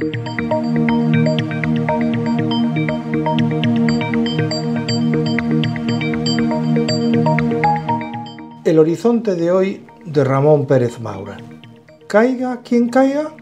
El 0.00 0.08
horizonte 8.78 9.34
de 9.34 9.52
hoy 9.52 9.84
de 10.06 10.24
Ramón 10.24 10.66
Pérez 10.66 11.00
Maura. 11.00 11.36
Caiga 12.06 12.62
quien 12.62 12.88
caiga, 12.88 13.36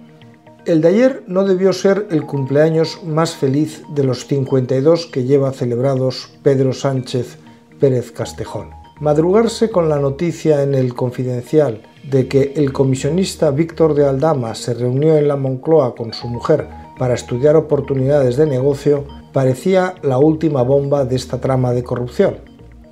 el 0.66 0.80
de 0.80 0.88
ayer 0.88 1.22
no 1.28 1.44
debió 1.44 1.72
ser 1.72 2.08
el 2.10 2.26
cumpleaños 2.26 3.04
más 3.04 3.36
feliz 3.36 3.84
de 3.94 4.02
los 4.02 4.26
52 4.26 5.06
que 5.06 5.22
lleva 5.22 5.52
celebrados 5.52 6.28
Pedro 6.42 6.72
Sánchez 6.72 7.38
Pérez 7.78 8.10
Castejón. 8.10 8.70
Madrugarse 8.98 9.70
con 9.70 9.88
la 9.88 10.00
noticia 10.00 10.64
en 10.64 10.74
el 10.74 10.94
Confidencial 10.94 11.82
de 12.10 12.26
que 12.26 12.54
el 12.56 12.72
comisionista 12.72 13.50
Víctor 13.50 13.94
de 13.94 14.06
Aldama 14.06 14.54
se 14.54 14.72
reunió 14.74 15.16
en 15.16 15.28
la 15.28 15.36
Moncloa 15.36 15.94
con 15.94 16.12
su 16.14 16.26
mujer 16.28 16.66
para 16.98 17.14
estudiar 17.14 17.54
oportunidades 17.56 18.36
de 18.36 18.46
negocio 18.46 19.04
parecía 19.32 19.94
la 20.02 20.18
última 20.18 20.62
bomba 20.62 21.04
de 21.04 21.16
esta 21.16 21.40
trama 21.40 21.72
de 21.72 21.84
corrupción. 21.84 22.36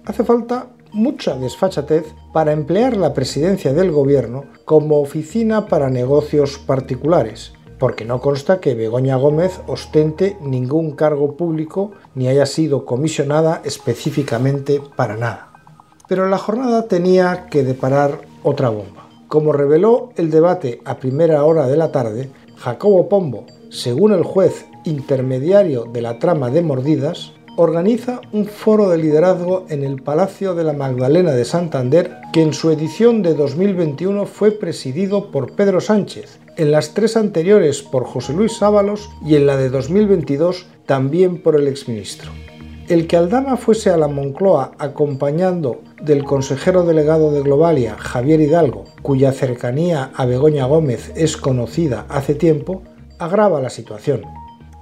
Hace 0.04 0.22
falta 0.22 0.68
mucha 0.92 1.36
desfachatez 1.36 2.04
para 2.32 2.52
emplear 2.52 2.96
la 2.96 3.14
presidencia 3.14 3.72
del 3.72 3.90
gobierno 3.90 4.44
como 4.64 5.00
oficina 5.00 5.66
para 5.66 5.90
negocios 5.90 6.58
particulares, 6.58 7.52
porque 7.78 8.04
no 8.04 8.20
consta 8.20 8.60
que 8.60 8.74
Begoña 8.74 9.16
Gómez 9.16 9.60
ostente 9.66 10.36
ningún 10.40 10.92
cargo 10.92 11.36
público 11.36 11.92
ni 12.14 12.28
haya 12.28 12.46
sido 12.46 12.84
comisionada 12.84 13.62
específicamente 13.64 14.80
para 14.94 15.16
nada. 15.16 15.52
Pero 16.06 16.28
la 16.28 16.38
jornada 16.38 16.86
tenía 16.86 17.46
que 17.50 17.64
deparar 17.64 18.20
otra 18.42 18.68
bomba. 18.68 19.05
Como 19.28 19.52
reveló 19.52 20.10
el 20.16 20.30
debate 20.30 20.80
a 20.84 20.98
primera 20.98 21.44
hora 21.44 21.66
de 21.66 21.76
la 21.76 21.90
tarde, 21.90 22.30
Jacobo 22.56 23.08
Pombo, 23.08 23.44
según 23.70 24.12
el 24.12 24.22
juez 24.22 24.66
intermediario 24.84 25.84
de 25.84 26.00
la 26.00 26.20
trama 26.20 26.50
de 26.50 26.62
mordidas, 26.62 27.32
organiza 27.56 28.20
un 28.32 28.46
foro 28.46 28.88
de 28.88 28.98
liderazgo 28.98 29.66
en 29.68 29.82
el 29.82 30.00
Palacio 30.00 30.54
de 30.54 30.62
la 30.62 30.74
Magdalena 30.74 31.32
de 31.32 31.44
Santander 31.44 32.16
que 32.32 32.42
en 32.42 32.52
su 32.52 32.70
edición 32.70 33.22
de 33.22 33.34
2021 33.34 34.26
fue 34.26 34.52
presidido 34.52 35.32
por 35.32 35.52
Pedro 35.52 35.80
Sánchez, 35.80 36.38
en 36.56 36.70
las 36.70 36.94
tres 36.94 37.16
anteriores 37.16 37.82
por 37.82 38.04
José 38.04 38.32
Luis 38.32 38.62
Ábalos 38.62 39.10
y 39.24 39.34
en 39.34 39.46
la 39.46 39.56
de 39.56 39.70
2022 39.70 40.66
también 40.86 41.42
por 41.42 41.56
el 41.56 41.66
exministro. 41.66 42.30
El 42.88 43.06
que 43.06 43.16
Aldama 43.16 43.56
fuese 43.56 43.90
a 43.90 43.96
la 43.96 44.08
Moncloa 44.08 44.72
acompañando 44.78 45.80
del 46.00 46.24
consejero 46.24 46.84
delegado 46.84 47.32
de 47.32 47.42
Globalia, 47.42 47.96
Javier 47.98 48.40
Hidalgo, 48.40 48.84
cuya 49.02 49.32
cercanía 49.32 50.12
a 50.14 50.24
Begoña 50.24 50.66
Gómez 50.66 51.12
es 51.16 51.36
conocida 51.36 52.06
hace 52.08 52.34
tiempo, 52.34 52.82
agrava 53.18 53.60
la 53.60 53.70
situación 53.70 54.22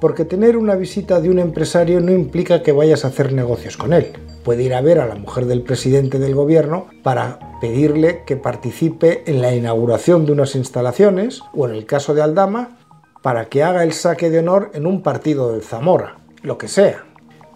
porque 0.05 0.27
tener 0.27 0.59
una 0.59 0.75
visita 0.75 1.19
de 1.19 1.31
un 1.31 1.39
empresario 1.39 1.99
no 1.99 2.13
implica 2.13 2.63
que 2.63 2.73
vayas 2.73 3.07
a 3.07 3.09
hacer 3.09 3.33
negocios 3.33 3.79
con 3.79 3.95
él. 3.95 4.13
Puede 4.45 4.63
ir 4.63 4.75
a 4.75 4.83
ver 4.83 4.99
a 5.01 5.07
la 5.07 5.15
mujer 5.15 5.47
del 5.47 5.63
presidente 5.63 6.19
del 6.19 6.35
gobierno 6.35 6.89
para 7.03 7.39
pedirle 7.59 8.23
que 8.27 8.37
participe 8.37 9.23
en 9.27 9.41
la 9.41 9.55
inauguración 9.55 10.27
de 10.27 10.33
unas 10.33 10.57
instalaciones 10.57 11.41
o 11.55 11.67
en 11.67 11.75
el 11.75 11.87
caso 11.87 12.13
de 12.13 12.21
Aldama 12.21 12.77
para 13.23 13.47
que 13.47 13.63
haga 13.63 13.83
el 13.83 13.95
saque 13.95 14.29
de 14.29 14.41
honor 14.41 14.73
en 14.75 14.87
un 14.87 15.03
partido 15.03 15.53
del 15.53 15.63
Zamora, 15.63 16.19
lo 16.43 16.59
que 16.59 16.69
sea. 16.69 17.07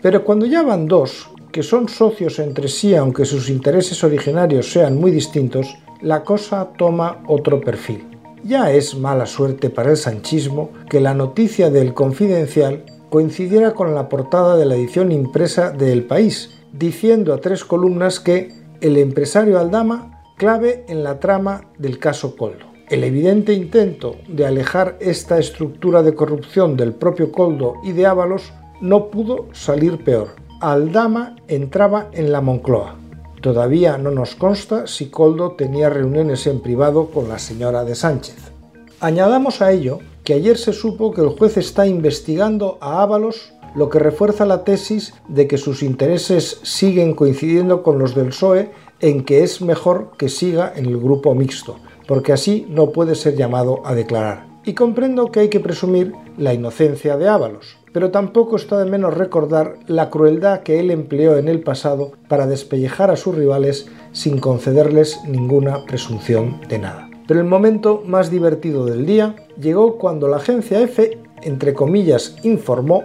Pero 0.02 0.24
cuando 0.24 0.46
ya 0.46 0.62
van 0.62 0.86
dos, 0.86 1.28
que 1.50 1.62
son 1.62 1.88
socios 1.88 2.38
entre 2.38 2.68
sí 2.68 2.94
aunque 2.94 3.24
sus 3.24 3.50
intereses 3.50 4.04
originarios 4.04 4.70
sean 4.70 4.96
muy 4.96 5.10
distintos, 5.10 5.76
la 6.00 6.22
cosa 6.22 6.68
toma 6.76 7.22
otro 7.26 7.60
perfil. 7.60 8.04
Ya 8.44 8.70
es 8.70 8.96
mala 8.96 9.26
suerte 9.26 9.68
para 9.68 9.90
el 9.90 9.96
sanchismo 9.96 10.70
que 10.88 11.00
la 11.00 11.14
noticia 11.14 11.70
del 11.70 11.94
Confidencial 11.94 12.84
coincidiera 13.10 13.74
con 13.74 13.94
la 13.94 14.08
portada 14.08 14.56
de 14.56 14.66
la 14.66 14.76
edición 14.76 15.10
impresa 15.10 15.70
de 15.70 15.92
El 15.92 16.04
País, 16.04 16.50
diciendo 16.72 17.32
a 17.34 17.40
tres 17.40 17.64
columnas 17.64 18.20
que 18.20 18.52
el 18.80 18.96
empresario 18.96 19.58
Aldama 19.58 20.22
clave 20.36 20.84
en 20.88 21.02
la 21.02 21.18
trama 21.18 21.62
del 21.78 21.98
caso 21.98 22.36
Coldo. 22.36 22.66
El 22.88 23.02
evidente 23.02 23.52
intento 23.52 24.16
de 24.28 24.46
alejar 24.46 24.96
esta 25.00 25.38
estructura 25.38 26.02
de 26.02 26.14
corrupción 26.14 26.76
del 26.76 26.92
propio 26.92 27.32
Coldo 27.32 27.74
y 27.82 27.92
de 27.92 28.06
Ábalos 28.06 28.52
no 28.80 29.10
pudo 29.10 29.46
salir 29.52 30.04
peor. 30.04 30.36
Aldama 30.60 31.36
entraba 31.48 32.08
en 32.12 32.32
la 32.32 32.40
Moncloa. 32.40 32.96
Todavía 33.40 33.98
no 33.98 34.10
nos 34.10 34.34
consta 34.34 34.86
si 34.86 35.10
Coldo 35.10 35.52
tenía 35.52 35.90
reuniones 35.90 36.46
en 36.46 36.60
privado 36.60 37.06
con 37.06 37.28
la 37.28 37.38
señora 37.38 37.84
de 37.84 37.94
Sánchez. 37.94 38.52
Añadamos 39.00 39.62
a 39.62 39.70
ello 39.70 40.00
que 40.24 40.34
ayer 40.34 40.58
se 40.58 40.72
supo 40.72 41.12
que 41.12 41.20
el 41.20 41.28
juez 41.28 41.56
está 41.56 41.86
investigando 41.86 42.78
a 42.80 43.00
Ábalos, 43.02 43.52
lo 43.76 43.88
que 43.88 44.00
refuerza 44.00 44.44
la 44.44 44.64
tesis 44.64 45.14
de 45.28 45.46
que 45.46 45.58
sus 45.58 45.82
intereses 45.84 46.58
siguen 46.64 47.14
coincidiendo 47.14 47.84
con 47.84 47.98
los 47.98 48.14
del 48.16 48.28
PSOE 48.28 48.70
en 49.00 49.24
que 49.24 49.44
es 49.44 49.62
mejor 49.62 50.10
que 50.18 50.28
siga 50.28 50.72
en 50.74 50.86
el 50.86 50.98
grupo 50.98 51.34
mixto, 51.34 51.76
porque 52.08 52.32
así 52.32 52.66
no 52.68 52.90
puede 52.90 53.14
ser 53.14 53.36
llamado 53.36 53.82
a 53.84 53.94
declarar. 53.94 54.47
Y 54.68 54.74
comprendo 54.74 55.32
que 55.32 55.40
hay 55.40 55.48
que 55.48 55.60
presumir 55.60 56.12
la 56.36 56.52
inocencia 56.52 57.16
de 57.16 57.26
Ábalos, 57.26 57.78
pero 57.94 58.10
tampoco 58.10 58.56
está 58.56 58.78
de 58.78 58.90
menos 58.90 59.16
recordar 59.16 59.76
la 59.86 60.10
crueldad 60.10 60.60
que 60.60 60.78
él 60.78 60.90
empleó 60.90 61.38
en 61.38 61.48
el 61.48 61.62
pasado 61.62 62.12
para 62.28 62.46
despellejar 62.46 63.10
a 63.10 63.16
sus 63.16 63.34
rivales 63.34 63.88
sin 64.12 64.40
concederles 64.40 65.20
ninguna 65.26 65.86
presunción 65.86 66.60
de 66.68 66.80
nada. 66.80 67.08
Pero 67.26 67.40
el 67.40 67.46
momento 67.46 68.02
más 68.04 68.30
divertido 68.30 68.84
del 68.84 69.06
día 69.06 69.36
llegó 69.58 69.96
cuando 69.96 70.28
la 70.28 70.36
agencia 70.36 70.82
EFE, 70.82 71.18
entre 71.40 71.72
comillas, 71.72 72.36
informó 72.42 73.04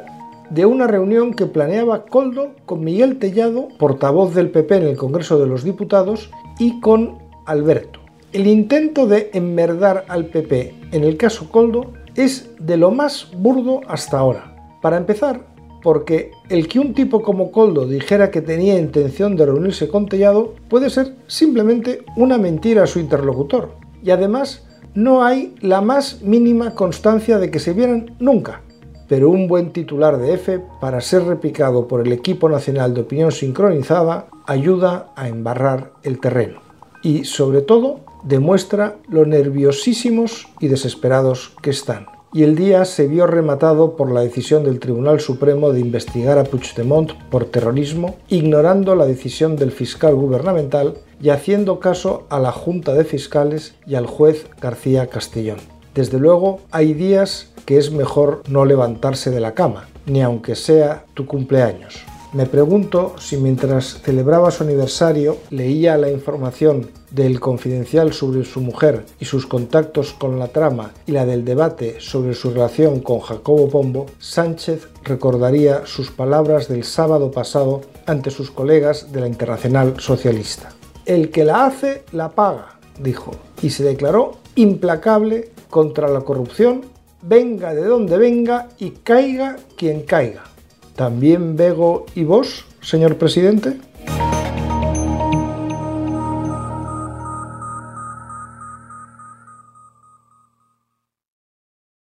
de 0.50 0.66
una 0.66 0.86
reunión 0.86 1.34
que 1.34 1.46
planeaba 1.46 2.04
Coldo 2.08 2.56
con 2.66 2.84
Miguel 2.84 3.20
Tellado, 3.20 3.70
portavoz 3.80 4.36
del 4.36 4.52
PP 4.52 4.76
en 4.76 4.84
el 4.84 4.98
Congreso 4.98 5.40
de 5.40 5.48
los 5.48 5.64
Diputados, 5.64 6.30
y 6.60 6.82
con 6.82 7.20
Alberto. 7.46 8.03
El 8.34 8.48
intento 8.48 9.06
de 9.06 9.30
enmerdar 9.34 10.06
al 10.08 10.26
PP 10.26 10.74
en 10.92 11.04
el 11.04 11.18
caso 11.18 11.52
Coldo 11.52 11.94
es 12.16 12.50
de 12.60 12.78
lo 12.78 12.90
más 12.90 13.28
burdo 13.38 13.82
hasta 13.88 14.18
ahora. 14.18 14.56
Para 14.82 14.98
empezar, 14.98 15.46
porque 15.84 16.32
el 16.50 16.68
que 16.68 16.80
un 16.80 16.96
tipo 16.96 17.22
como 17.22 17.52
Coldo 17.52 17.86
dijera 17.86 18.32
que 18.32 18.42
tenía 18.42 18.80
intención 18.80 19.36
de 19.36 19.46
reunirse 19.46 19.88
con 19.88 20.08
Tellado 20.08 20.56
puede 20.68 20.90
ser 20.90 21.14
simplemente 21.28 22.06
una 22.16 22.40
mentira 22.40 22.86
a 22.86 22.88
su 22.88 22.98
interlocutor. 22.98 23.76
Y 24.02 24.10
además, 24.10 24.66
no 24.96 25.24
hay 25.24 25.54
la 25.62 25.82
más 25.82 26.24
mínima 26.24 26.74
constancia 26.74 27.38
de 27.38 27.52
que 27.52 27.60
se 27.60 27.74
vieran 27.74 28.16
nunca. 28.18 28.62
Pero 29.08 29.30
un 29.30 29.48
buen 29.48 29.74
titular 29.74 30.18
de 30.18 30.34
F, 30.34 30.60
para 30.82 31.02
ser 31.02 31.26
replicado 31.26 31.88
por 31.88 32.02
el 32.02 32.12
equipo 32.12 32.50
nacional 32.50 32.96
de 32.96 33.02
opinión 33.02 33.32
sincronizada, 33.32 34.26
ayuda 34.48 35.12
a 35.16 35.28
embarrar 35.28 35.92
el 36.02 36.20
terreno. 36.20 36.63
Y, 37.04 37.26
sobre 37.26 37.62
todo, 37.62 38.00
demuestra 38.24 38.98
lo 39.10 39.26
nerviosísimos 39.26 40.48
y 40.60 40.70
desesperados 40.70 41.52
que 41.62 41.70
están 41.70 42.08
y 42.34 42.42
el 42.42 42.56
día 42.56 42.84
se 42.86 43.08
vio 43.08 43.28
rematado 43.28 43.96
por 43.96 44.12
la 44.12 44.22
decisión 44.22 44.64
del 44.64 44.80
Tribunal 44.80 45.20
Supremo 45.20 45.72
de 45.72 45.80
investigar 45.80 46.40
a 46.40 46.44
Puigdemont 46.44 47.14
por 47.30 47.46
terrorismo, 47.46 48.16
ignorando 48.28 48.96
la 48.96 49.06
decisión 49.06 49.56
del 49.56 49.72
fiscal 49.72 50.16
gubernamental 50.16 50.96
y 51.22 51.30
haciendo 51.30 51.80
caso 51.80 52.26
a 52.30 52.40
la 52.40 52.52
Junta 52.52 52.94
de 52.94 53.06
Fiscales 53.06 53.76
y 53.86 53.96
al 53.96 54.08
juez 54.08 54.48
García 54.60 55.08
Castellón. 55.08 55.60
Desde 55.94 56.18
luego, 56.18 56.62
hay 56.72 56.96
días 56.96 57.50
que 57.68 57.78
es 57.78 57.92
mejor 57.92 58.42
no 58.50 58.66
levantarse 58.66 59.30
de 59.30 59.40
la 59.40 59.54
cama, 59.54 59.88
ni 60.08 60.24
aunque 60.24 60.56
sea 60.56 61.06
tu 61.14 61.28
cumpleaños. 61.28 62.04
Me 62.34 62.48
pregunto 62.48 63.14
si 63.20 63.38
mientras 63.38 64.02
celebraba 64.02 64.50
su 64.50 64.64
aniversario 64.64 65.38
leía 65.52 65.98
la 65.98 66.10
información 66.10 66.90
del 67.12 67.40
confidencial 67.40 68.12
sobre 68.12 68.44
su 68.44 68.60
mujer 68.60 69.06
y 69.20 69.26
sus 69.26 69.46
contactos 69.46 70.14
con 70.14 70.40
la 70.40 70.48
trama 70.48 70.94
y 71.06 71.12
la 71.12 71.28
del 71.28 71.46
debate 71.46 71.98
sobre 72.00 72.34
su 72.34 72.50
relación 72.50 73.02
con 73.02 73.20
Jacobo 73.20 73.70
Pombo, 73.70 74.08
Sánchez 74.18 74.88
recordaría 75.04 75.86
sus 75.86 76.10
palabras 76.10 76.68
del 76.68 76.86
sábado 76.86 77.30
pasado 77.30 77.82
ante 78.08 78.32
sus 78.32 78.50
colegas 78.50 79.14
de 79.14 79.22
la 79.22 79.28
Internacional 79.28 80.00
Socialista. 80.00 80.70
El 81.06 81.30
que 81.30 81.46
la 81.46 81.66
hace, 81.66 82.04
la 82.14 82.32
paga, 82.32 82.80
dijo, 83.00 83.36
y 83.62 83.70
se 83.70 83.84
declaró 83.84 84.38
implacable 84.56 85.52
contra 85.70 86.08
la 86.08 86.22
corrupción, 86.22 86.82
venga 87.22 87.76
de 87.76 87.84
donde 87.84 88.18
venga 88.18 88.70
y 88.80 88.90
caiga 88.90 89.58
quien 89.78 90.02
caiga. 90.02 90.46
¿También 90.96 91.58
Bego 91.58 92.06
y 92.16 92.24
vos, 92.24 92.66
señor 92.82 93.18
presidente? 93.18 93.78